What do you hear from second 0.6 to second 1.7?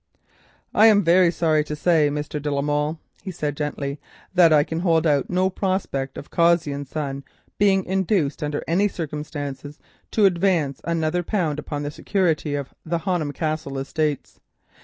"I am very sorry